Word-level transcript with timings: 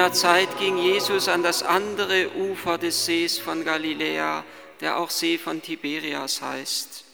jener 0.00 0.14
Zeit 0.14 0.58
ging 0.58 0.78
Jesus 0.78 1.28
an 1.28 1.42
das 1.42 1.62
andere 1.62 2.34
Ufer 2.34 2.78
des 2.78 3.04
Sees 3.04 3.38
von 3.38 3.66
Galiläa, 3.66 4.46
der 4.80 4.96
auch 4.96 5.10
See 5.10 5.36
von 5.36 5.60
Tiberias 5.60 6.40
heißt. 6.40 7.04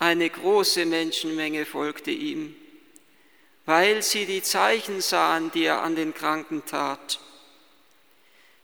Eine 0.00 0.28
große 0.28 0.84
Menschenmenge 0.86 1.66
folgte 1.66 2.10
ihm, 2.10 2.56
weil 3.64 4.02
sie 4.02 4.26
die 4.26 4.42
Zeichen 4.42 5.00
sahen, 5.00 5.52
die 5.52 5.62
er 5.62 5.82
an 5.82 5.94
den 5.94 6.14
Kranken 6.14 6.66
tat. 6.66 7.20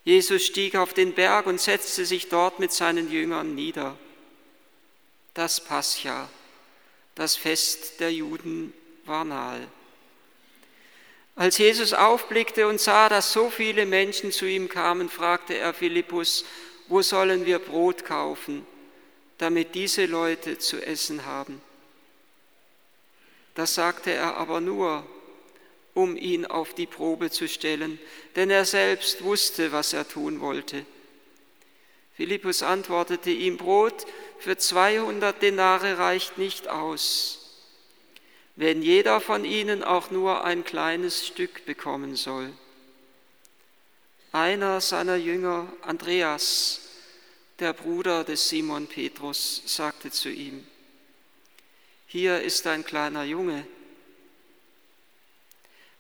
Jesus 0.03 0.45
stieg 0.45 0.75
auf 0.75 0.93
den 0.93 1.15
Berg 1.15 1.47
und 1.47 1.61
setzte 1.61 2.05
sich 2.05 2.29
dort 2.29 2.59
mit 2.59 2.73
seinen 2.73 3.13
Jüngern 3.13 3.55
nieder. 3.55 3.97
Das 5.35 5.61
Pascha, 5.61 6.29
das 7.15 7.37
Fest 7.37 8.01
der 8.01 8.13
Juden, 8.13 8.73
war 9.05 9.25
nahe. 9.25 9.69
Als 11.37 11.59
Jesus 11.59 11.93
aufblickte 11.93 12.67
und 12.67 12.81
sah, 12.81 13.09
dass 13.09 13.33
so 13.33 13.51
viele 13.51 13.87
Menschen 13.87 14.33
zu 14.33 14.47
ihm 14.47 14.69
kamen, 14.69 15.09
fragte 15.09 15.57
er 15.57 15.73
Philippus, 15.73 16.45
wo 16.89 17.03
sollen 17.03 17.47
wir 17.47 17.59
Brot 17.61 18.05
kaufen? 18.05 18.67
damit 19.39 19.75
diese 19.75 20.07
Leute 20.07 20.59
zu 20.59 20.85
essen 20.85 21.27
haben. 21.27 21.61
Das 23.55 23.75
sagte 23.75 24.11
er 24.11 24.37
aber 24.37 24.61
nur, 24.61 25.07
um 25.95 26.17
ihn 26.17 26.45
auf 26.45 26.75
die 26.75 26.87
Probe 26.87 27.31
zu 27.31 27.49
stellen, 27.49 27.99
denn 28.35 28.51
er 28.51 28.65
selbst 28.65 29.25
wusste, 29.25 29.73
was 29.73 29.93
er 29.93 30.07
tun 30.07 30.41
wollte. 30.41 30.85
Philippus 32.17 32.63
antwortete 32.63 33.31
ihm, 33.31 33.57
Brot 33.57 34.07
für 34.39 34.57
200 34.57 35.41
Denare 35.43 35.99
reicht 35.99 36.39
nicht 36.39 36.69
aus, 36.69 37.46
wenn 38.57 38.83
jeder 38.83 39.21
von 39.21 39.45
ihnen 39.45 39.85
auch 39.85 40.11
nur 40.11 40.45
ein 40.45 40.65
kleines 40.65 41.27
Stück 41.27 41.67
bekommen 41.67 42.17
soll. 42.17 42.53
Einer 44.33 44.81
seiner 44.81 45.17
Jünger, 45.17 45.71
Andreas, 45.83 46.81
der 47.59 47.75
Bruder 47.75 48.25
des 48.25 48.49
Simon 48.49 48.87
Petrus 48.87 49.63
sagte 49.67 50.11
zu 50.11 50.31
ihm, 50.31 50.67
hier 52.07 52.41
ist 52.41 52.67
ein 52.67 52.85
kleiner 52.85 53.25
Junge, 53.25 53.67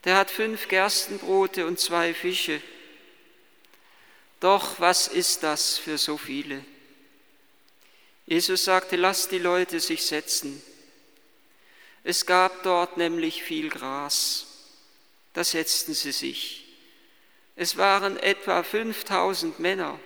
der 0.05 0.17
hat 0.17 0.31
fünf 0.31 0.69
Gerstenbrote 0.69 1.67
und 1.67 1.81
zwei 1.81 2.15
Fische. 2.15 2.63
Doch 4.41 4.79
was 4.81 5.09
ist 5.09 5.43
das 5.43 5.79
für 5.79 5.99
so 5.99 6.17
viele? 6.17 6.65
Jesus 8.27 8.65
sagte, 8.65 8.97
lasst 8.97 9.33
die 9.33 9.39
Leute 9.39 9.81
sich 9.81 10.05
setzen. 10.05 10.63
Es 12.09 12.25
gab 12.25 12.63
dort 12.63 12.99
nämlich 12.99 13.43
viel 13.43 13.69
Gras. 13.69 14.47
Da 15.33 15.43
setzten 15.43 15.93
sie 15.93 16.13
sich. 16.13 16.65
Es 17.57 17.77
waren 17.79 18.17
etwa 18.17 18.63
5000 18.63 19.59
Männer. 19.59 19.99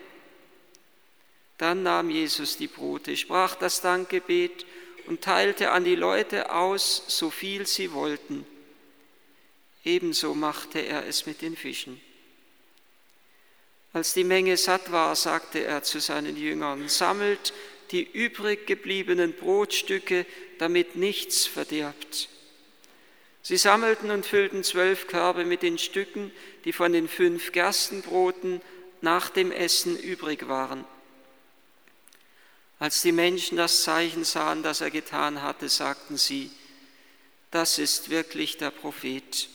Dann 1.58 1.82
nahm 1.82 2.08
Jesus 2.08 2.56
die 2.56 2.68
Brote, 2.68 3.18
sprach 3.18 3.54
das 3.54 3.82
Dankgebet 3.82 4.64
und 5.08 5.20
teilte 5.20 5.72
an 5.72 5.84
die 5.84 5.94
Leute 5.94 6.50
aus, 6.50 7.02
so 7.06 7.28
viel 7.28 7.66
sie 7.66 7.92
wollten. 7.92 8.46
Ebenso 9.84 10.34
machte 10.34 10.78
er 10.78 11.06
es 11.06 11.26
mit 11.26 11.42
den 11.42 11.54
Fischen. 11.54 12.00
Als 13.92 14.14
die 14.14 14.24
Menge 14.24 14.56
satt 14.56 14.90
war, 14.90 15.14
sagte 15.16 15.64
er 15.64 15.82
zu 15.82 16.00
seinen 16.00 16.38
Jüngern, 16.38 16.88
sammelt 16.88 17.52
die 17.90 18.02
übrig 18.02 18.66
gebliebenen 18.66 19.32
Brotstücke, 19.32 20.26
damit 20.58 20.96
nichts 20.96 21.46
verdirbt. 21.46 22.28
Sie 23.42 23.56
sammelten 23.56 24.10
und 24.10 24.26
füllten 24.26 24.62
zwölf 24.62 25.06
Körbe 25.06 25.44
mit 25.44 25.62
den 25.62 25.78
Stücken, 25.78 26.30
die 26.64 26.72
von 26.72 26.92
den 26.92 27.08
fünf 27.08 27.52
Gerstenbroten 27.52 28.60
nach 29.00 29.30
dem 29.30 29.50
Essen 29.50 29.98
übrig 29.98 30.48
waren. 30.48 30.84
Als 32.78 33.02
die 33.02 33.12
Menschen 33.12 33.56
das 33.56 33.82
Zeichen 33.82 34.24
sahen, 34.24 34.62
das 34.62 34.80
er 34.80 34.90
getan 34.90 35.42
hatte, 35.42 35.68
sagten 35.68 36.16
sie, 36.16 36.50
das 37.50 37.78
ist 37.78 38.10
wirklich 38.10 38.58
der 38.58 38.70
Prophet, 38.70 39.48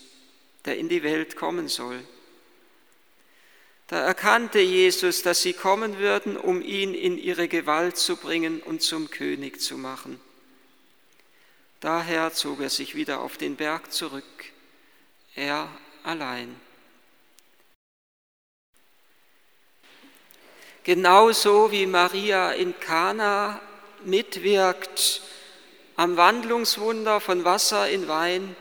der 0.64 0.76
in 0.76 0.88
die 0.88 1.02
Welt 1.02 1.36
kommen 1.36 1.68
soll. 1.68 2.02
Da 3.88 4.00
erkannte 4.00 4.58
Jesus, 4.58 5.22
dass 5.22 5.42
sie 5.42 5.52
kommen 5.52 5.98
würden, 5.98 6.36
um 6.36 6.60
ihn 6.60 6.94
in 6.94 7.18
ihre 7.18 7.48
Gewalt 7.48 7.96
zu 7.96 8.16
bringen 8.16 8.60
und 8.60 8.82
zum 8.82 9.10
König 9.10 9.60
zu 9.60 9.78
machen. 9.78 10.20
Daher 11.80 12.32
zog 12.32 12.60
er 12.60 12.70
sich 12.70 12.94
wieder 12.94 13.20
auf 13.20 13.36
den 13.36 13.56
Berg 13.56 13.92
zurück, 13.92 14.24
er 15.34 15.68
allein. 16.02 16.54
genauso 20.86 21.72
wie 21.72 21.84
Maria 21.84 22.52
in 22.52 22.78
Kana 22.78 23.60
mitwirkt 24.04 25.20
am 25.96 26.16
Wandlungswunder 26.16 27.20
von 27.20 27.44
Wasser 27.44 27.90
in 27.90 28.06
Wein, 28.06 28.54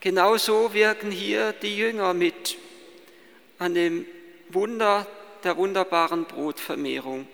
genauso 0.00 0.72
wirken 0.72 1.10
hier 1.10 1.52
die 1.52 1.76
Jünger 1.76 2.14
mit 2.14 2.56
an 3.58 3.74
dem 3.74 4.06
Wunder 4.50 5.06
der 5.44 5.56
wunderbaren 5.56 6.24
Brotvermehrung. 6.24 7.28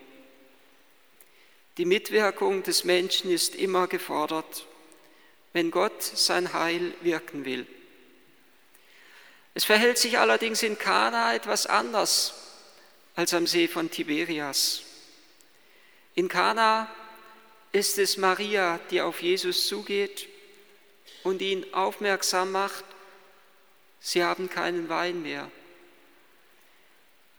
Die 1.78 1.84
Mitwirkung 1.84 2.62
des 2.62 2.84
Menschen 2.84 3.30
ist 3.30 3.54
immer 3.54 3.86
gefordert, 3.88 4.66
wenn 5.52 5.70
Gott 5.70 6.02
sein 6.02 6.52
Heil 6.52 6.92
wirken 7.00 7.44
will. 7.44 7.66
Es 9.54 9.64
verhält 9.64 9.98
sich 9.98 10.18
allerdings 10.18 10.62
in 10.62 10.78
Kana 10.78 11.34
etwas 11.34 11.66
anders 11.66 12.34
als 13.16 13.34
am 13.34 13.46
See 13.46 13.68
von 13.68 13.90
Tiberias. 13.90 14.82
In 16.14 16.28
Kana 16.28 16.88
ist 17.72 17.98
es 17.98 18.16
Maria, 18.16 18.78
die 18.90 19.00
auf 19.00 19.22
Jesus 19.22 19.66
zugeht 19.66 20.28
und 21.22 21.42
ihn 21.42 21.66
aufmerksam 21.72 22.52
macht, 22.52 22.84
sie 24.00 24.22
haben 24.22 24.48
keinen 24.48 24.88
Wein 24.88 25.22
mehr. 25.22 25.50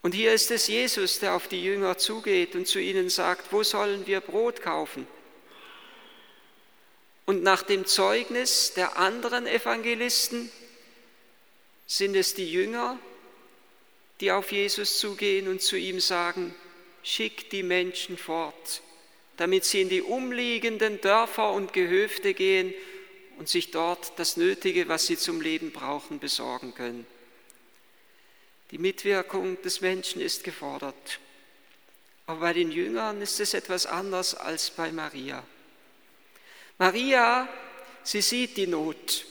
Und 0.06 0.14
hier 0.14 0.34
ist 0.34 0.52
es 0.52 0.68
Jesus, 0.68 1.18
der 1.18 1.34
auf 1.34 1.48
die 1.48 1.64
Jünger 1.64 1.98
zugeht 1.98 2.54
und 2.54 2.68
zu 2.68 2.78
ihnen 2.78 3.10
sagt, 3.10 3.52
wo 3.52 3.64
sollen 3.64 4.06
wir 4.06 4.22
Brot 4.22 4.62
kaufen? 4.62 5.08
Und 7.26 7.42
nach 7.42 7.64
dem 7.64 7.88
Zeugnis 7.88 8.76
der 8.76 8.98
anderen 8.98 9.48
Evangelisten 9.48 10.52
sind 11.88 12.16
es 12.16 12.36
die 12.36 12.52
Jünger, 12.52 13.00
die 14.22 14.32
auf 14.32 14.52
Jesus 14.52 15.00
zugehen 15.00 15.48
und 15.48 15.64
zu 15.64 15.76
ihm 15.76 16.00
sagen, 16.00 16.54
schick 17.02 17.50
die 17.50 17.64
Menschen 17.64 18.20
fort, 18.20 18.84
damit 19.38 19.66
sie 19.66 19.82
in 19.82 19.90
die 19.90 20.04
umliegenden 20.04 21.02
Dörfer 21.02 21.52
und 21.52 21.74
Gehöfte 21.74 22.36
gehen 22.36 22.76
und 23.40 23.50
sich 23.50 23.72
dort 23.72 24.20
das 24.20 24.38
Nötige, 24.38 24.88
was 24.88 25.08
sie 25.08 25.18
zum 25.18 25.42
Leben 25.42 25.72
brauchen, 25.72 26.20
besorgen 26.20 26.76
können. 26.76 27.08
Die 28.72 28.78
Mitwirkung 28.78 29.62
des 29.62 29.82
Menschen 29.82 30.22
ist 30.22 30.44
gefordert. 30.44 31.20
Aber 32.26 32.40
bei 32.40 32.54
den 32.54 32.72
Jüngern 32.72 33.22
ist 33.22 33.40
es 33.40 33.54
etwas 33.54 33.86
anders 33.86 34.34
als 34.34 34.72
bei 34.72 34.92
Maria. 34.92 35.44
Maria, 36.78 37.48
sie 38.04 38.22
sieht 38.22 38.58
die 38.58 38.68
Not 38.68 39.26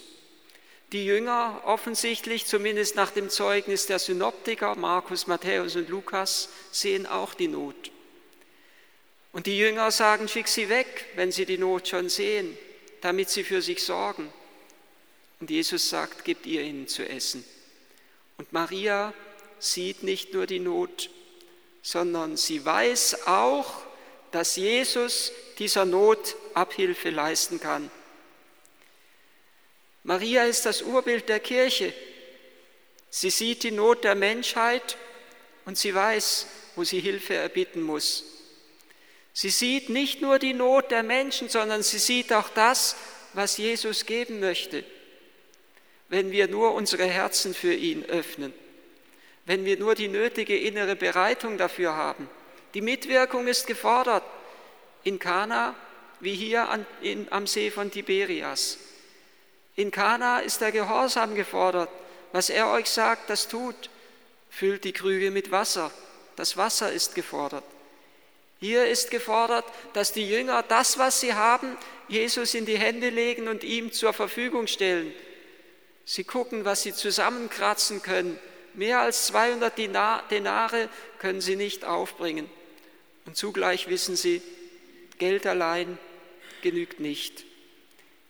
die 0.94 1.06
Jünger 1.06 1.60
offensichtlich, 1.64 2.46
zumindest 2.46 2.94
nach 2.94 3.10
dem 3.10 3.28
Zeugnis 3.28 3.86
der 3.86 3.98
Synoptiker, 3.98 4.76
Markus, 4.76 5.26
Matthäus 5.26 5.74
und 5.74 5.88
Lukas, 5.88 6.48
sehen 6.70 7.04
auch 7.04 7.34
die 7.34 7.48
Not. 7.48 7.90
Und 9.32 9.46
die 9.46 9.58
Jünger 9.58 9.90
sagen, 9.90 10.28
schick 10.28 10.46
sie 10.46 10.68
weg, 10.68 11.06
wenn 11.16 11.32
sie 11.32 11.46
die 11.46 11.58
Not 11.58 11.88
schon 11.88 12.08
sehen, 12.08 12.56
damit 13.00 13.28
sie 13.28 13.42
für 13.42 13.60
sich 13.60 13.82
sorgen. 13.82 14.32
Und 15.40 15.50
Jesus 15.50 15.90
sagt, 15.90 16.24
gebt 16.24 16.46
ihr 16.46 16.62
ihnen 16.62 16.86
zu 16.86 17.06
essen. 17.08 17.44
Und 18.38 18.52
Maria 18.52 19.12
sieht 19.64 20.02
nicht 20.02 20.32
nur 20.32 20.46
die 20.46 20.60
Not, 20.60 21.10
sondern 21.82 22.36
sie 22.36 22.64
weiß 22.64 23.26
auch, 23.26 23.82
dass 24.30 24.56
Jesus 24.56 25.32
dieser 25.58 25.84
Not 25.84 26.36
Abhilfe 26.54 27.10
leisten 27.10 27.60
kann. 27.60 27.90
Maria 30.02 30.44
ist 30.44 30.66
das 30.66 30.82
Urbild 30.82 31.28
der 31.28 31.40
Kirche. 31.40 31.94
Sie 33.10 33.30
sieht 33.30 33.62
die 33.62 33.70
Not 33.70 34.04
der 34.04 34.14
Menschheit 34.14 34.96
und 35.64 35.78
sie 35.78 35.94
weiß, 35.94 36.46
wo 36.76 36.84
sie 36.84 37.00
Hilfe 37.00 37.34
erbitten 37.34 37.80
muss. 37.80 38.24
Sie 39.32 39.50
sieht 39.50 39.88
nicht 39.88 40.20
nur 40.20 40.38
die 40.38 40.52
Not 40.52 40.90
der 40.90 41.02
Menschen, 41.02 41.48
sondern 41.48 41.82
sie 41.82 41.98
sieht 41.98 42.32
auch 42.32 42.48
das, 42.50 42.96
was 43.32 43.56
Jesus 43.56 44.06
geben 44.06 44.40
möchte, 44.40 44.84
wenn 46.08 46.30
wir 46.30 46.48
nur 46.48 46.74
unsere 46.74 47.04
Herzen 47.04 47.54
für 47.54 47.74
ihn 47.74 48.04
öffnen, 48.04 48.52
wenn 49.46 49.64
wir 49.64 49.78
nur 49.78 49.94
die 49.94 50.08
nötige 50.08 50.56
innere 50.56 50.96
Bereitung 50.96 51.58
dafür 51.58 51.94
haben. 51.94 52.28
Die 52.74 52.80
Mitwirkung 52.80 53.46
ist 53.46 53.66
gefordert 53.66 54.24
in 55.04 55.18
Kana 55.18 55.74
wie 56.20 56.34
hier 56.34 56.68
an, 56.68 56.86
in, 57.02 57.30
am 57.30 57.46
See 57.46 57.70
von 57.70 57.90
Tiberias. 57.90 58.78
In 59.76 59.90
Kana 59.90 60.40
ist 60.40 60.60
der 60.60 60.72
Gehorsam 60.72 61.34
gefordert, 61.34 61.90
was 62.32 62.48
er 62.48 62.70
euch 62.70 62.88
sagt, 62.88 63.30
das 63.30 63.48
tut. 63.48 63.90
Füllt 64.50 64.84
die 64.84 64.92
Krüge 64.92 65.30
mit 65.30 65.50
Wasser. 65.50 65.90
Das 66.36 66.56
Wasser 66.56 66.92
ist 66.92 67.14
gefordert. 67.14 67.64
Hier 68.60 68.86
ist 68.86 69.10
gefordert, 69.10 69.64
dass 69.92 70.12
die 70.12 70.28
Jünger 70.28 70.62
das, 70.62 70.96
was 70.96 71.20
sie 71.20 71.34
haben, 71.34 71.76
Jesus 72.08 72.54
in 72.54 72.64
die 72.64 72.78
Hände 72.78 73.10
legen 73.10 73.48
und 73.48 73.64
ihm 73.64 73.92
zur 73.92 74.12
Verfügung 74.12 74.66
stellen. 74.66 75.12
Sie 76.04 76.24
gucken, 76.24 76.64
was 76.64 76.82
sie 76.82 76.94
zusammenkratzen 76.94 78.02
können. 78.02 78.38
Mehr 78.74 79.00
als 79.00 79.26
200 79.26 79.78
Denare 79.78 80.88
können 81.18 81.40
sie 81.40 81.56
nicht 81.56 81.84
aufbringen. 81.84 82.50
Und 83.26 83.36
zugleich 83.36 83.88
wissen 83.88 84.16
sie, 84.16 84.42
Geld 85.18 85.46
allein 85.46 85.98
genügt 86.62 87.00
nicht. 87.00 87.44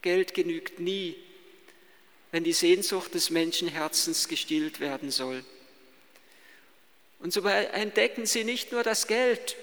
Geld 0.02 0.34
genügt 0.34 0.80
nie, 0.80 1.16
wenn 2.30 2.44
die 2.44 2.52
Sehnsucht 2.52 3.14
des 3.14 3.30
Menschenherzens 3.30 4.28
gestillt 4.28 4.80
werden 4.80 5.10
soll. 5.10 5.44
Und 7.20 7.32
so 7.32 7.40
entdecken 7.40 8.26
sie 8.26 8.44
nicht 8.44 8.70
nur 8.70 8.82
das 8.82 9.06
Geld, 9.06 9.56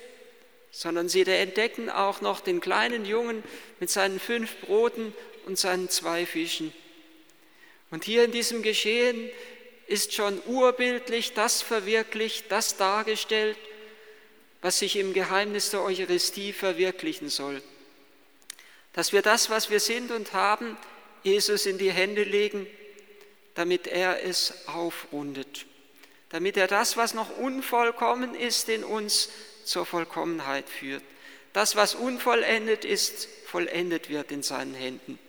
sondern 0.72 1.10
sie 1.10 1.22
entdecken 1.22 1.90
auch 1.90 2.22
noch 2.22 2.40
den 2.40 2.60
kleinen 2.60 3.06
Jungen 3.06 3.44
mit 3.80 3.92
seinen 3.92 4.20
fünf 4.20 4.56
Broten 4.62 5.14
und 5.46 5.60
seinen 5.60 5.90
zwei 5.90 6.26
Fischen. 6.26 6.74
Und 7.92 8.06
hier 8.06 8.24
in 8.24 8.32
diesem 8.32 8.64
Geschehen 8.64 9.30
ist 9.92 10.14
schon 10.14 10.42
urbildlich 10.46 11.34
das 11.34 11.62
verwirklicht, 11.62 12.50
das 12.50 12.78
dargestellt, 12.78 13.58
was 14.62 14.80
sich 14.80 14.96
im 14.96 15.14
Geheimnis 15.14 15.72
der 15.72 15.82
Eucharistie 15.82 16.54
verwirklichen 16.54 17.30
soll. 17.30 17.62
Dass 18.94 19.12
wir 19.12 19.22
das, 19.22 19.50
was 19.50 19.70
wir 19.70 19.82
sind 19.82 20.12
und 20.12 20.34
haben, 20.34 20.78
Jesus 21.24 21.66
in 21.66 21.78
die 21.78 21.92
Hände 21.92 22.24
legen, 22.24 22.68
damit 23.54 23.86
er 23.86 24.24
es 24.24 24.68
aufrundet, 24.68 25.66
damit 26.30 26.56
er 26.56 26.68
das, 26.68 26.96
was 26.96 27.14
noch 27.14 27.38
unvollkommen 27.38 28.34
ist 28.34 28.70
in 28.70 28.86
uns, 28.86 29.30
zur 29.66 29.86
Vollkommenheit 29.86 30.70
führt. 30.70 31.04
Das, 31.54 31.76
was 31.76 31.96
unvollendet 31.96 32.86
ist, 32.86 33.28
vollendet 33.46 34.10
wird 34.10 34.32
in 34.32 34.42
seinen 34.42 34.74
Händen. 34.74 35.20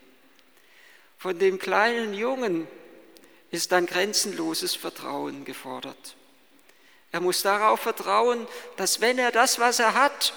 Von 1.18 1.38
dem 1.38 1.58
kleinen 1.58 2.14
Jungen 2.14 2.68
ist 3.52 3.72
ein 3.72 3.86
grenzenloses 3.86 4.74
Vertrauen 4.74 5.44
gefordert. 5.44 6.16
Er 7.12 7.20
muss 7.20 7.42
darauf 7.42 7.80
vertrauen, 7.80 8.48
dass 8.76 9.02
wenn 9.02 9.18
er 9.18 9.30
das, 9.30 9.58
was 9.58 9.78
er 9.78 9.94
hat, 9.94 10.32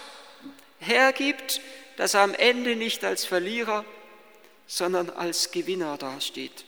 hergibt, 0.80 1.62
dass 1.96 2.14
er 2.14 2.22
am 2.22 2.34
Ende 2.34 2.76
nicht 2.76 3.06
als 3.06 3.24
Verlierer, 3.24 3.86
sondern 4.68 5.10
als 5.10 5.52
Gewinner 5.52 5.98
dasteht. 5.98 6.66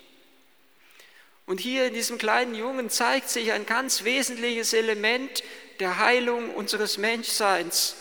Und 1.46 1.60
hier 1.60 1.88
in 1.88 1.94
diesem 1.94 2.18
kleinen 2.18 2.56
Jungen 2.56 2.90
zeigt 2.90 3.30
sich 3.30 3.52
ein 3.52 3.66
ganz 3.66 4.06
wesentliches 4.06 4.72
Element 4.72 5.44
der 5.80 6.00
Heilung 6.00 6.56
unseres 6.56 6.98
Menschseins. 6.98 7.96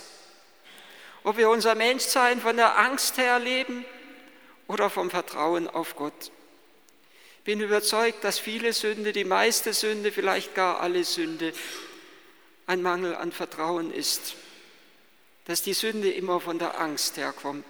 Ob 1.25 1.37
wir 1.37 1.50
unser 1.50 1.75
Menschsein 1.75 2.40
von 2.40 2.56
der 2.56 2.78
Angst 2.78 3.19
her 3.19 3.40
leben 3.40 3.84
oder 4.69 4.88
vom 4.88 5.10
Vertrauen 5.10 5.69
auf 5.69 5.96
Gott. 5.96 6.31
Ich 7.46 7.52
bin 7.52 7.60
überzeugt, 7.60 8.25
dass 8.25 8.40
viele 8.40 8.72
Sünde, 8.72 9.12
die 9.12 9.22
meiste 9.22 9.72
Sünde, 9.72 10.10
vielleicht 10.10 10.56
gar 10.56 10.81
alle 10.81 11.04
Sünde, 11.04 11.52
ein 12.66 12.82
Mangel 12.82 13.14
an 13.14 13.31
Vertrauen 13.31 13.94
ist. 13.94 14.34
Dass 15.44 15.62
die 15.62 15.72
Sünde 15.72 16.10
immer 16.10 16.40
von 16.40 16.58
der 16.58 16.81
Angst 16.81 17.19
herkommt. 17.19 17.64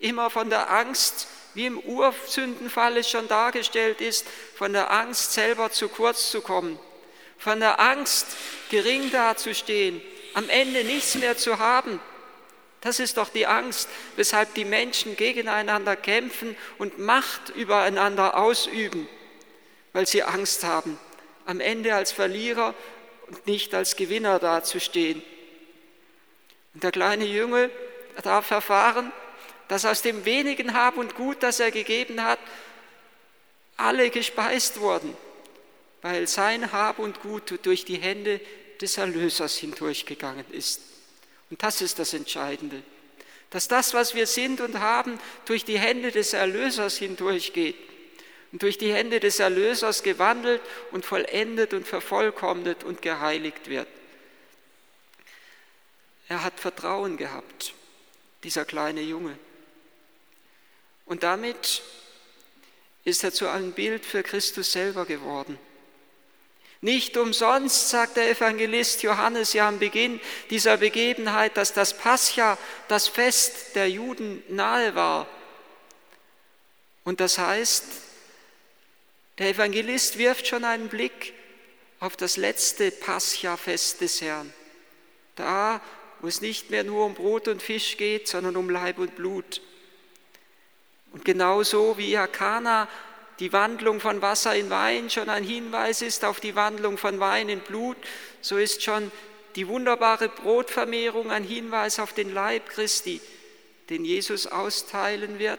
Immer 0.00 0.30
von 0.30 0.50
der 0.50 0.68
Angst, 0.68 1.28
wie 1.54 1.66
im 1.66 1.78
Ursündenfall 1.78 2.96
es 2.96 3.08
schon 3.08 3.28
dargestellt 3.28 4.00
ist, 4.00 4.26
von 4.56 4.72
der 4.72 4.90
Angst 4.90 5.32
selber 5.32 5.70
zu 5.70 5.88
kurz 5.88 6.32
zu 6.32 6.40
kommen 6.40 6.76
von 7.42 7.58
der 7.58 7.80
Angst, 7.80 8.28
gering 8.70 9.10
dazustehen, 9.10 10.00
am 10.34 10.48
Ende 10.48 10.84
nichts 10.84 11.16
mehr 11.16 11.36
zu 11.36 11.58
haben. 11.58 12.00
Das 12.82 13.00
ist 13.00 13.16
doch 13.16 13.28
die 13.28 13.46
Angst, 13.46 13.88
weshalb 14.16 14.54
die 14.54 14.64
Menschen 14.64 15.16
gegeneinander 15.16 15.96
kämpfen 15.96 16.56
und 16.78 16.98
Macht 16.98 17.50
übereinander 17.50 18.36
ausüben, 18.36 19.08
weil 19.92 20.06
sie 20.06 20.22
Angst 20.22 20.64
haben, 20.64 20.98
am 21.46 21.60
Ende 21.60 21.94
als 21.94 22.12
Verlierer 22.12 22.74
und 23.28 23.46
nicht 23.46 23.74
als 23.74 23.96
Gewinner 23.96 24.38
dazustehen. 24.38 25.22
Und 26.74 26.82
der 26.82 26.92
kleine 26.92 27.24
Junge 27.24 27.70
darf 28.22 28.50
erfahren, 28.50 29.12
dass 29.68 29.84
aus 29.84 30.02
dem 30.02 30.24
wenigen 30.24 30.74
Hab 30.74 30.98
und 30.98 31.14
Gut, 31.14 31.42
das 31.42 31.60
er 31.60 31.70
gegeben 31.70 32.22
hat, 32.22 32.40
alle 33.76 34.10
gespeist 34.10 34.80
wurden 34.80 35.16
weil 36.02 36.26
sein 36.26 36.72
Hab 36.72 36.98
und 36.98 37.22
Gut 37.22 37.58
durch 37.62 37.84
die 37.84 37.96
Hände 37.96 38.40
des 38.80 38.98
Erlösers 38.98 39.56
hindurchgegangen 39.56 40.44
ist. 40.50 40.80
Und 41.52 41.62
das 41.62 41.82
ist 41.82 41.98
das 41.98 42.14
Entscheidende, 42.14 42.82
dass 43.50 43.68
das, 43.68 43.92
was 43.92 44.14
wir 44.14 44.26
sind 44.26 44.62
und 44.62 44.80
haben, 44.80 45.20
durch 45.44 45.66
die 45.66 45.78
Hände 45.78 46.10
des 46.10 46.32
Erlösers 46.32 46.96
hindurchgeht 46.96 47.76
und 48.52 48.62
durch 48.62 48.78
die 48.78 48.90
Hände 48.90 49.20
des 49.20 49.38
Erlösers 49.38 50.02
gewandelt 50.02 50.62
und 50.92 51.04
vollendet 51.04 51.74
und 51.74 51.86
vervollkommnet 51.86 52.84
und 52.84 53.02
geheiligt 53.02 53.68
wird. 53.68 53.86
Er 56.26 56.42
hat 56.42 56.58
Vertrauen 56.58 57.18
gehabt, 57.18 57.74
dieser 58.44 58.64
kleine 58.64 59.02
Junge. 59.02 59.36
Und 61.04 61.22
damit 61.22 61.82
ist 63.04 63.24
er 63.24 63.32
zu 63.34 63.46
einem 63.50 63.72
Bild 63.72 64.06
für 64.06 64.22
Christus 64.22 64.72
selber 64.72 65.04
geworden. 65.04 65.58
Nicht 66.82 67.16
umsonst 67.16 67.90
sagt 67.90 68.16
der 68.16 68.28
Evangelist 68.28 69.04
Johannes 69.04 69.52
ja 69.52 69.68
am 69.68 69.78
Beginn 69.78 70.20
dieser 70.50 70.78
Begebenheit, 70.78 71.56
dass 71.56 71.72
das 71.72 71.96
Pascha, 71.96 72.58
das 72.88 73.06
Fest 73.06 73.76
der 73.76 73.88
Juden, 73.88 74.42
nahe 74.48 74.96
war. 74.96 75.28
Und 77.04 77.20
das 77.20 77.38
heißt, 77.38 77.84
der 79.38 79.50
Evangelist 79.50 80.18
wirft 80.18 80.48
schon 80.48 80.64
einen 80.64 80.88
Blick 80.88 81.34
auf 82.00 82.16
das 82.16 82.36
letzte 82.36 82.90
Pascha-Fest 82.90 84.00
des 84.00 84.20
Herrn. 84.20 84.52
Da, 85.36 85.80
wo 86.20 86.26
es 86.26 86.40
nicht 86.40 86.70
mehr 86.70 86.82
nur 86.82 87.06
um 87.06 87.14
Brot 87.14 87.46
und 87.46 87.62
Fisch 87.62 87.96
geht, 87.96 88.26
sondern 88.26 88.56
um 88.56 88.68
Leib 88.68 88.98
und 88.98 89.14
Blut. 89.14 89.60
Und 91.12 91.24
genauso 91.24 91.96
wie 91.96 92.10
ja 92.10 92.26
Kana 92.26 92.88
die 93.42 93.52
Wandlung 93.52 93.98
von 93.98 94.22
Wasser 94.22 94.54
in 94.54 94.70
Wein 94.70 95.10
schon 95.10 95.28
ein 95.28 95.42
Hinweis 95.42 96.00
ist 96.00 96.24
auf 96.24 96.38
die 96.38 96.54
Wandlung 96.54 96.96
von 96.96 97.18
Wein 97.18 97.48
in 97.48 97.58
Blut, 97.58 97.96
so 98.40 98.56
ist 98.56 98.84
schon 98.84 99.10
die 99.56 99.66
wunderbare 99.66 100.28
Brotvermehrung 100.28 101.32
ein 101.32 101.42
Hinweis 101.42 101.98
auf 101.98 102.12
den 102.12 102.32
Leib 102.32 102.68
Christi, 102.68 103.20
den 103.90 104.04
Jesus 104.04 104.46
austeilen 104.46 105.40
wird, 105.40 105.58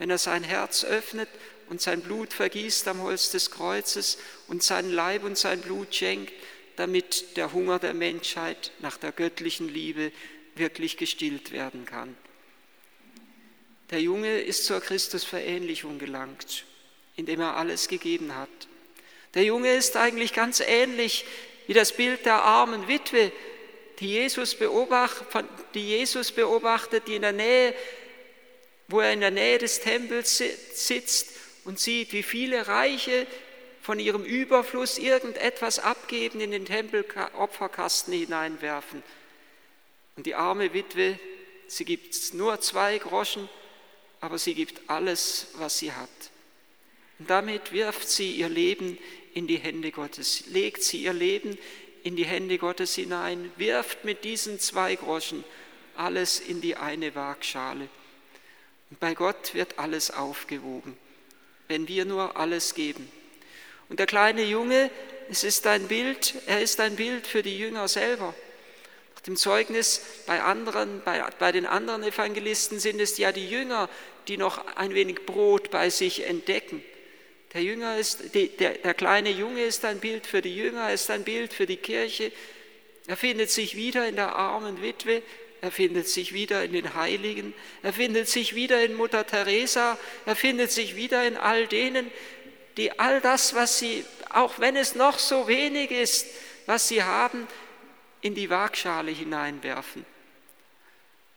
wenn 0.00 0.10
er 0.10 0.18
sein 0.18 0.42
Herz 0.42 0.82
öffnet 0.82 1.28
und 1.70 1.80
sein 1.80 2.00
Blut 2.00 2.32
vergießt 2.32 2.88
am 2.88 3.00
Holz 3.00 3.30
des 3.30 3.52
Kreuzes 3.52 4.18
und 4.48 4.64
sein 4.64 4.90
Leib 4.90 5.22
und 5.22 5.38
sein 5.38 5.60
Blut 5.60 5.94
schenkt, 5.94 6.32
damit 6.74 7.36
der 7.36 7.52
Hunger 7.52 7.78
der 7.78 7.94
Menschheit 7.94 8.72
nach 8.80 8.96
der 8.96 9.12
göttlichen 9.12 9.68
Liebe 9.68 10.10
wirklich 10.56 10.96
gestillt 10.96 11.52
werden 11.52 11.84
kann. 11.84 12.16
Der 13.90 14.00
Junge 14.00 14.40
ist 14.40 14.64
zur 14.64 14.80
Christusverähnlichung 14.80 16.00
gelangt 16.00 16.64
indem 17.16 17.40
er 17.40 17.56
alles 17.56 17.88
gegeben 17.88 18.34
hat. 18.34 18.48
Der 19.34 19.44
Junge 19.44 19.74
ist 19.74 19.96
eigentlich 19.96 20.32
ganz 20.32 20.60
ähnlich 20.60 21.24
wie 21.66 21.72
das 21.72 21.92
Bild 21.92 22.24
der 22.26 22.42
armen 22.42 22.88
Witwe, 22.88 23.32
die 24.00 24.08
Jesus, 24.08 24.54
beobachtet, 24.54 25.46
die 25.74 25.88
Jesus 25.88 26.32
beobachtet, 26.32 27.06
die 27.06 27.16
in 27.16 27.22
der 27.22 27.32
Nähe, 27.32 27.74
wo 28.88 29.00
er 29.00 29.12
in 29.12 29.20
der 29.20 29.30
Nähe 29.30 29.58
des 29.58 29.80
Tempels 29.80 30.42
sitzt 30.74 31.30
und 31.64 31.78
sieht, 31.80 32.12
wie 32.12 32.22
viele 32.22 32.66
Reiche 32.66 33.26
von 33.80 33.98
ihrem 33.98 34.24
Überfluss 34.24 34.98
irgendetwas 34.98 35.78
abgeben, 35.78 36.40
in 36.40 36.50
den 36.50 36.64
Tempelopferkasten 36.64 38.12
hineinwerfen. 38.14 39.02
Und 40.16 40.26
die 40.26 40.34
arme 40.34 40.72
Witwe, 40.72 41.18
sie 41.66 41.84
gibt 41.84 42.34
nur 42.34 42.60
zwei 42.60 42.98
Groschen, 42.98 43.48
aber 44.20 44.38
sie 44.38 44.54
gibt 44.54 44.88
alles, 44.88 45.48
was 45.54 45.78
sie 45.78 45.92
hat. 45.92 46.08
Und 47.24 47.30
damit 47.30 47.72
wirft 47.72 48.06
sie 48.06 48.32
ihr 48.32 48.50
Leben 48.50 48.98
in 49.32 49.46
die 49.46 49.56
Hände 49.56 49.92
Gottes, 49.92 50.44
legt 50.48 50.82
sie 50.82 51.04
ihr 51.04 51.14
Leben 51.14 51.56
in 52.02 52.16
die 52.16 52.26
Hände 52.26 52.58
Gottes 52.58 52.96
hinein, 52.96 53.50
wirft 53.56 54.04
mit 54.04 54.24
diesen 54.24 54.60
zwei 54.60 54.94
Groschen 54.94 55.42
alles 55.96 56.38
in 56.38 56.60
die 56.60 56.76
eine 56.76 57.14
Waagschale. 57.14 57.88
Und 58.90 59.00
bei 59.00 59.14
Gott 59.14 59.54
wird 59.54 59.78
alles 59.78 60.10
aufgewogen, 60.10 60.98
wenn 61.66 61.88
wir 61.88 62.04
nur 62.04 62.36
alles 62.36 62.74
geben. 62.74 63.10
Und 63.88 64.00
der 64.00 64.06
kleine 64.06 64.44
Junge, 64.44 64.90
es 65.30 65.44
ist 65.44 65.66
ein 65.66 65.88
Bild, 65.88 66.34
er 66.44 66.60
ist 66.60 66.78
ein 66.78 66.96
Bild 66.96 67.26
für 67.26 67.42
die 67.42 67.58
Jünger 67.58 67.88
selber. 67.88 68.34
Nach 69.14 69.22
dem 69.22 69.36
Zeugnis 69.36 70.02
bei, 70.26 70.42
anderen, 70.42 71.00
bei, 71.06 71.24
bei 71.38 71.52
den 71.52 71.64
anderen 71.64 72.02
Evangelisten 72.02 72.80
sind 72.80 73.00
es 73.00 73.16
ja 73.16 73.32
die 73.32 73.48
Jünger, 73.48 73.88
die 74.28 74.36
noch 74.36 74.76
ein 74.76 74.92
wenig 74.92 75.24
Brot 75.24 75.70
bei 75.70 75.88
sich 75.88 76.26
entdecken 76.26 76.84
Der, 77.54 77.62
Jünger 77.62 77.96
ist, 77.96 78.34
der, 78.34 78.48
der 78.48 78.94
kleine 78.94 79.30
Junge 79.30 79.62
ist 79.62 79.84
ein 79.84 80.00
Bild 80.00 80.26
für 80.26 80.42
die 80.42 80.54
Jünger, 80.54 80.92
ist 80.92 81.08
ein 81.10 81.22
Bild 81.22 81.54
für 81.54 81.66
die 81.66 81.76
Kirche. 81.76 82.32
Er 83.06 83.16
findet 83.16 83.50
sich 83.50 83.76
wieder 83.76 84.08
in 84.08 84.16
der 84.16 84.34
armen 84.34 84.82
Witwe, 84.82 85.22
er 85.60 85.70
findet 85.70 86.08
sich 86.08 86.34
wieder 86.34 86.64
in 86.64 86.72
den 86.72 86.94
Heiligen, 86.94 87.54
er 87.82 87.92
findet 87.92 88.28
sich 88.28 88.56
wieder 88.56 88.84
in 88.84 88.94
Mutter 88.94 89.24
Teresa, 89.24 89.96
er 90.26 90.34
findet 90.34 90.72
sich 90.72 90.96
wieder 90.96 91.24
in 91.26 91.36
all 91.36 91.68
denen, 91.68 92.10
die 92.76 92.98
all 92.98 93.20
das, 93.20 93.54
was 93.54 93.78
sie, 93.78 94.04
auch 94.30 94.58
wenn 94.58 94.74
es 94.74 94.96
noch 94.96 95.20
so 95.20 95.46
wenig 95.46 95.92
ist, 95.92 96.26
was 96.66 96.88
sie 96.88 97.04
haben, 97.04 97.46
in 98.20 98.34
die 98.34 98.50
Waagschale 98.50 99.12
hineinwerfen 99.12 100.04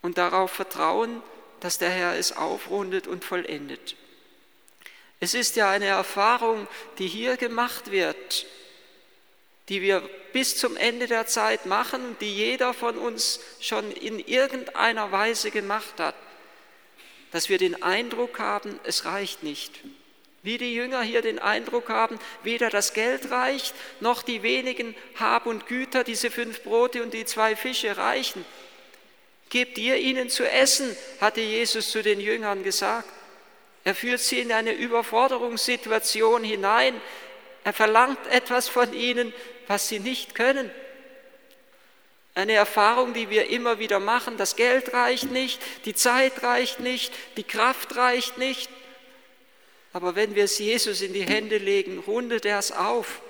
und 0.02 0.18
darauf 0.18 0.52
vertrauen, 0.52 1.22
dass 1.60 1.78
der 1.78 1.90
Herr 1.90 2.18
es 2.18 2.36
aufrundet 2.36 3.08
und 3.08 3.24
vollendet. 3.24 3.96
Es 5.20 5.34
ist 5.34 5.56
ja 5.56 5.70
eine 5.70 5.86
Erfahrung, 5.86 6.68
die 7.00 7.08
hier 7.08 7.38
gemacht 7.38 7.92
wird, 7.92 8.46
die 9.70 9.82
wir 9.82 10.08
bis 10.32 10.56
zum 10.58 10.78
Ende 10.78 11.08
der 11.08 11.26
Zeit 11.26 11.66
machen, 11.66 12.16
die 12.22 12.34
jeder 12.34 12.74
von 12.74 12.98
uns 12.98 13.40
schon 13.60 13.92
in 13.92 14.20
irgendeiner 14.20 15.12
Weise 15.12 15.50
gemacht 15.50 16.00
hat, 16.00 16.16
dass 17.32 17.50
wir 17.50 17.58
den 17.58 17.82
Eindruck 17.82 18.40
haben, 18.40 18.80
es 18.84 19.06
reicht 19.06 19.44
nicht. 19.44 19.80
Wie 20.44 20.58
die 20.58 20.74
Jünger 20.74 21.02
hier 21.02 21.22
den 21.22 21.40
Eindruck 21.40 21.90
haben, 21.90 22.20
weder 22.44 22.70
das 22.70 22.94
Geld 22.94 23.32
reicht, 23.32 23.74
noch 24.00 24.22
die 24.22 24.44
wenigen 24.44 24.96
Hab 25.16 25.46
und 25.48 25.66
Güter, 25.66 26.04
diese 26.04 26.32
fünf 26.32 26.62
Brote 26.62 27.02
und 27.02 27.14
die 27.14 27.26
zwei 27.26 27.56
Fische 27.56 27.98
reichen. 27.98 28.46
Gebt 29.50 29.78
ihr 29.78 29.98
ihnen 29.98 30.30
zu 30.30 30.50
essen, 30.50 30.96
hatte 31.20 31.42
Jesus 31.42 31.92
zu 31.92 32.04
den 32.04 32.20
Jüngern 32.20 32.64
gesagt. 32.64 33.10
Er 33.88 33.96
führt 33.96 34.20
sie 34.20 34.42
in 34.42 34.52
eine 34.52 34.74
Überforderungssituation 34.74 36.44
hinein. 36.44 37.00
Er 37.64 37.72
verlangt 37.72 38.20
etwas 38.28 38.68
von 38.68 38.92
ihnen, 38.92 39.34
was 39.68 39.88
sie 39.88 40.00
nicht 40.00 40.36
können. 40.36 40.70
Eine 42.36 42.52
Erfahrung, 42.52 43.14
die 43.14 43.30
wir 43.30 43.50
immer 43.50 43.80
wieder 43.80 44.02
machen. 44.02 44.36
Das 44.36 44.58
Geld 44.58 44.92
reicht 44.92 45.32
nicht, 45.32 45.62
die 45.86 45.96
Zeit 45.96 46.44
reicht 46.44 46.82
nicht, 46.82 47.14
die 47.38 47.46
Kraft 47.46 47.96
reicht 47.96 48.38
nicht. 48.38 48.70
Aber 49.94 50.18
wenn 50.18 50.36
wir 50.36 50.44
es 50.44 50.60
Jesus 50.60 51.00
in 51.00 51.14
die 51.14 51.26
Hände 51.26 51.58
legen, 51.58 52.00
rundet 52.00 52.46
er 52.46 52.60
es 52.60 52.74
auf. 52.74 53.22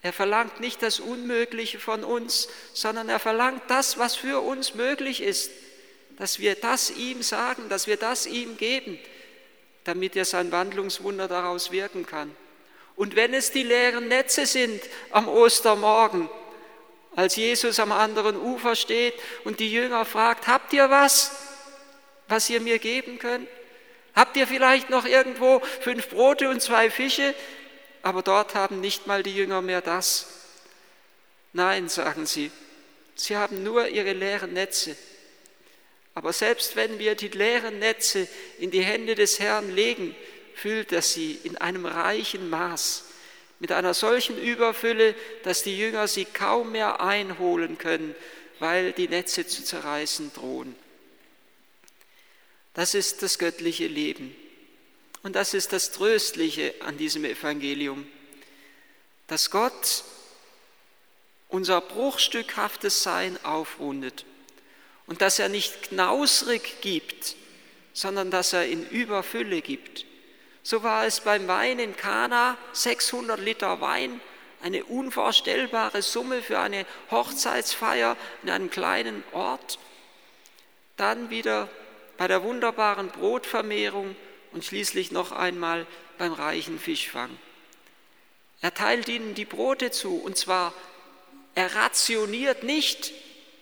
Er 0.00 0.14
verlangt 0.14 0.60
nicht 0.60 0.82
das 0.82 0.98
Unmögliche 0.98 1.78
von 1.78 2.04
uns, 2.04 2.48
sondern 2.72 3.10
er 3.10 3.18
verlangt 3.18 3.64
das, 3.68 3.98
was 3.98 4.16
für 4.16 4.40
uns 4.40 4.74
möglich 4.74 5.22
ist, 5.22 5.50
dass 6.16 6.38
wir 6.38 6.54
das 6.54 6.88
ihm 6.88 7.20
sagen, 7.22 7.68
dass 7.68 7.86
wir 7.86 7.98
das 7.98 8.24
ihm 8.24 8.56
geben 8.56 8.98
damit 9.84 10.16
er 10.16 10.24
sein 10.24 10.52
Wandlungswunder 10.52 11.28
daraus 11.28 11.70
wirken 11.70 12.06
kann. 12.06 12.34
Und 12.96 13.16
wenn 13.16 13.34
es 13.34 13.50
die 13.50 13.62
leeren 13.62 14.08
Netze 14.08 14.46
sind 14.46 14.82
am 15.10 15.28
Ostermorgen, 15.28 16.28
als 17.16 17.36
Jesus 17.36 17.78
am 17.78 17.92
anderen 17.92 18.36
Ufer 18.36 18.74
steht 18.76 19.14
und 19.44 19.60
die 19.60 19.70
Jünger 19.70 20.04
fragt, 20.04 20.46
habt 20.46 20.72
ihr 20.72 20.88
was, 20.90 21.32
was 22.28 22.48
ihr 22.48 22.60
mir 22.60 22.78
geben 22.78 23.18
könnt? 23.18 23.48
Habt 24.14 24.36
ihr 24.36 24.46
vielleicht 24.46 24.90
noch 24.90 25.04
irgendwo 25.04 25.60
fünf 25.80 26.08
Brote 26.10 26.48
und 26.48 26.60
zwei 26.60 26.90
Fische? 26.90 27.34
Aber 28.02 28.22
dort 28.22 28.54
haben 28.54 28.80
nicht 28.80 29.06
mal 29.06 29.22
die 29.22 29.34
Jünger 29.34 29.62
mehr 29.62 29.80
das. 29.80 30.26
Nein, 31.52 31.88
sagen 31.88 32.26
sie, 32.26 32.50
sie 33.14 33.36
haben 33.36 33.62
nur 33.62 33.88
ihre 33.88 34.12
leeren 34.12 34.52
Netze. 34.52 34.96
Aber 36.14 36.32
selbst 36.32 36.76
wenn 36.76 36.98
wir 36.98 37.14
die 37.14 37.28
leeren 37.28 37.78
Netze 37.78 38.28
in 38.58 38.70
die 38.70 38.82
Hände 38.82 39.14
des 39.14 39.38
Herrn 39.38 39.74
legen, 39.74 40.14
füllt 40.54 40.92
er 40.92 41.02
sie 41.02 41.38
in 41.44 41.56
einem 41.56 41.86
reichen 41.86 42.50
Maß, 42.50 43.04
mit 43.58 43.72
einer 43.72 43.94
solchen 43.94 44.36
Überfülle, 44.38 45.14
dass 45.44 45.62
die 45.62 45.78
Jünger 45.78 46.08
sie 46.08 46.24
kaum 46.24 46.72
mehr 46.72 47.00
einholen 47.00 47.78
können, 47.78 48.14
weil 48.58 48.92
die 48.92 49.08
Netze 49.08 49.46
zu 49.46 49.64
zerreißen 49.64 50.32
drohen. 50.34 50.76
Das 52.74 52.94
ist 52.94 53.22
das 53.22 53.38
göttliche 53.38 53.86
Leben. 53.86 54.34
Und 55.22 55.36
das 55.36 55.54
ist 55.54 55.72
das 55.72 55.92
Tröstliche 55.92 56.74
an 56.80 56.98
diesem 56.98 57.24
Evangelium, 57.24 58.06
dass 59.28 59.50
Gott 59.50 60.04
unser 61.48 61.80
bruchstückhaftes 61.80 63.02
Sein 63.02 63.42
aufrundet 63.44 64.24
und 65.06 65.20
dass 65.20 65.38
er 65.38 65.48
nicht 65.48 65.90
knausrig 65.90 66.80
gibt, 66.80 67.36
sondern 67.92 68.30
dass 68.30 68.52
er 68.52 68.66
in 68.66 68.88
Überfülle 68.88 69.60
gibt. 69.60 70.06
So 70.62 70.82
war 70.82 71.06
es 71.06 71.20
beim 71.20 71.48
Wein 71.48 71.78
in 71.78 71.96
Kana, 71.96 72.56
600 72.72 73.40
Liter 73.40 73.80
Wein, 73.80 74.20
eine 74.62 74.84
unvorstellbare 74.84 76.02
Summe 76.02 76.40
für 76.40 76.60
eine 76.60 76.86
Hochzeitsfeier 77.10 78.16
in 78.42 78.50
einem 78.50 78.70
kleinen 78.70 79.24
Ort. 79.32 79.78
Dann 80.96 81.30
wieder 81.30 81.68
bei 82.16 82.28
der 82.28 82.44
wunderbaren 82.44 83.08
Brotvermehrung 83.08 84.14
und 84.52 84.64
schließlich 84.64 85.10
noch 85.10 85.32
einmal 85.32 85.86
beim 86.18 86.32
reichen 86.32 86.78
Fischfang. 86.78 87.30
Er 88.60 88.72
teilt 88.72 89.08
ihnen 89.08 89.34
die 89.34 89.44
Brote 89.44 89.90
zu 89.90 90.16
und 90.18 90.38
zwar, 90.38 90.72
er 91.56 91.74
rationiert 91.74 92.62
nicht, 92.62 93.12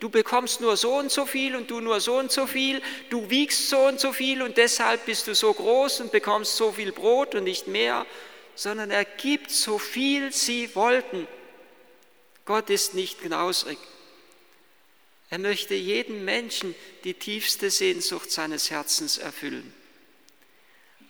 du 0.01 0.09
bekommst 0.09 0.61
nur 0.61 0.77
so 0.77 0.97
und 0.97 1.13
so 1.13 1.27
viel 1.27 1.55
und 1.55 1.71
du 1.71 1.81
nur 1.81 2.01
so 2.01 2.19
und 2.19 2.33
so 2.33 2.47
viel, 2.47 2.83
du 3.11 3.31
wiegst 3.31 3.69
so 3.69 3.87
und 3.87 4.01
so 4.01 4.13
viel 4.13 4.43
und 4.43 4.57
deshalb 4.57 5.07
bist 5.07 5.27
du 5.27 5.35
so 5.35 5.53
groß 5.53 6.01
und 6.01 6.11
bekommst 6.11 6.57
so 6.57 6.73
viel 6.73 6.91
Brot 6.91 7.35
und 7.35 7.45
nicht 7.45 7.67
mehr, 7.67 8.07
sondern 8.55 8.91
er 8.91 9.05
gibt 9.05 9.51
so 9.51 9.79
viel 9.79 10.33
sie 10.33 10.75
wollten. 10.75 11.29
Gott 12.47 12.71
ist 12.71 12.95
nicht 12.95 13.21
knausrig. 13.21 13.79
Er 15.29 15.39
möchte 15.39 15.75
jedem 15.75 16.25
Menschen 16.25 16.75
die 17.05 17.15
tiefste 17.15 17.71
Sehnsucht 17.71 18.33
seines 18.33 18.71
Herzens 18.71 19.19
erfüllen. 19.19 19.73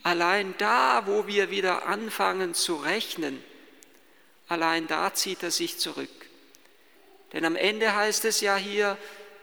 Allein 0.02 0.54
da, 0.59 1.06
wo 1.06 1.26
wir 1.26 1.50
wieder 1.50 1.87
anfangen 1.87 2.54
zu 2.54 2.76
rechnen, 2.76 3.42
allein 4.49 4.87
da 4.87 5.14
zieht 5.14 5.42
er 5.42 5.50
sich 5.50 5.78
zurück. 5.78 6.11
Denn 7.32 7.44
am 7.44 7.56
Ende 7.56 7.94
heißt 7.94 8.25
es 8.25 8.40
ja 8.40 8.56
hier, 8.56 8.96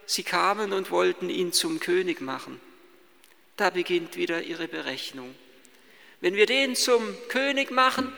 sie 0.06 0.22
kamen 0.22 0.72
und 0.72 0.90
wollten 0.90 1.30
ihn 1.30 1.52
zum 1.52 1.80
König 1.80 2.20
machen. 2.20 2.60
Da 3.56 3.70
beginnt 3.70 4.16
wieder 4.16 4.42
ihre 4.42 4.68
Berechnung. 4.68 5.34
Wenn 6.20 6.34
wir 6.34 6.46
den 6.46 6.76
zum 6.76 7.16
König 7.28 7.70
machen, 7.70 8.12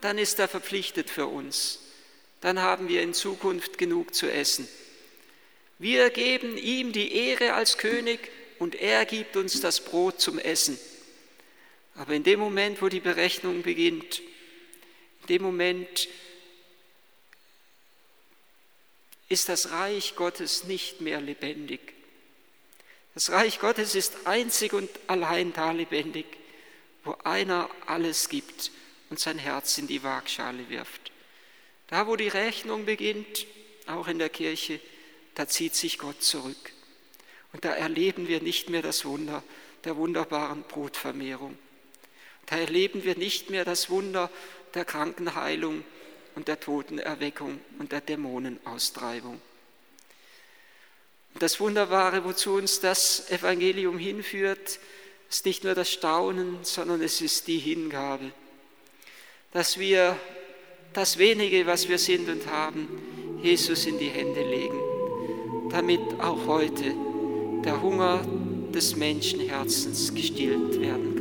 dann 0.00 0.18
ist 0.18 0.38
er 0.38 0.48
verpflichtet 0.48 1.10
für 1.10 1.26
uns. 1.26 1.80
Dann 2.40 2.60
haben 2.60 2.88
wir 2.88 3.02
in 3.02 3.14
Zukunft 3.14 3.78
genug 3.78 4.14
zu 4.14 4.30
essen. 4.30 4.68
Wir 5.78 6.10
geben 6.10 6.56
ihm 6.56 6.92
die 6.92 7.14
Ehre 7.14 7.54
als 7.54 7.78
König 7.78 8.30
und 8.58 8.74
er 8.74 9.04
gibt 9.06 9.36
uns 9.36 9.60
das 9.60 9.80
Brot 9.80 10.20
zum 10.20 10.38
Essen. 10.38 10.78
Aber 11.94 12.14
in 12.14 12.22
dem 12.22 12.40
Moment, 12.40 12.80
wo 12.80 12.88
die 12.88 13.00
Berechnung 13.00 13.62
beginnt, 13.62 14.20
in 15.22 15.26
dem 15.28 15.42
Moment 15.42 16.08
ist 19.30 19.48
das 19.48 19.70
Reich 19.70 20.16
Gottes 20.16 20.64
nicht 20.64 21.00
mehr 21.00 21.20
lebendig. 21.20 21.80
Das 23.14 23.30
Reich 23.30 23.60
Gottes 23.60 23.94
ist 23.94 24.26
einzig 24.26 24.72
und 24.72 24.90
allein 25.06 25.52
da 25.52 25.70
lebendig, 25.70 26.26
wo 27.04 27.16
einer 27.24 27.70
alles 27.86 28.28
gibt 28.28 28.72
und 29.08 29.18
sein 29.18 29.38
Herz 29.38 29.78
in 29.78 29.86
die 29.86 30.02
Waagschale 30.02 30.68
wirft. 30.68 31.12
Da, 31.86 32.06
wo 32.06 32.16
die 32.16 32.28
Rechnung 32.28 32.84
beginnt, 32.84 33.46
auch 33.86 34.08
in 34.08 34.18
der 34.18 34.28
Kirche, 34.28 34.80
da 35.36 35.46
zieht 35.48 35.76
sich 35.76 35.98
Gott 35.98 36.22
zurück. 36.22 36.72
Und 37.52 37.64
da 37.64 37.70
erleben 37.70 38.26
wir 38.26 38.42
nicht 38.42 38.68
mehr 38.68 38.82
das 38.82 39.04
Wunder 39.04 39.42
der 39.84 39.96
wunderbaren 39.96 40.64
Brotvermehrung. 40.64 41.56
Da 42.46 42.58
erleben 42.58 43.04
wir 43.04 43.16
nicht 43.16 43.48
mehr 43.48 43.64
das 43.64 43.90
Wunder 43.90 44.28
der 44.74 44.84
Krankenheilung, 44.84 45.84
und 46.40 46.48
der 46.48 46.58
Totenerweckung 46.58 47.60
und 47.78 47.92
der 47.92 48.00
Dämonenaustreibung. 48.00 49.38
Und 51.34 51.42
das 51.42 51.60
Wunderbare, 51.60 52.24
wozu 52.24 52.54
uns 52.54 52.80
das 52.80 53.30
Evangelium 53.30 53.98
hinführt, 53.98 54.80
ist 55.28 55.44
nicht 55.44 55.64
nur 55.64 55.74
das 55.74 55.90
Staunen, 55.90 56.56
sondern 56.62 57.02
es 57.02 57.20
ist 57.20 57.46
die 57.46 57.58
Hingabe, 57.58 58.32
dass 59.52 59.78
wir 59.78 60.18
das 60.94 61.18
wenige, 61.18 61.66
was 61.66 61.90
wir 61.90 61.98
sind 61.98 62.26
und 62.30 62.46
haben, 62.46 63.38
Jesus 63.42 63.84
in 63.84 63.98
die 63.98 64.08
Hände 64.08 64.42
legen, 64.42 64.80
damit 65.70 66.00
auch 66.20 66.46
heute 66.46 66.94
der 67.66 67.82
Hunger 67.82 68.22
des 68.72 68.96
Menschenherzens 68.96 70.14
gestillt 70.14 70.80
werden 70.80 71.16
kann. 71.16 71.19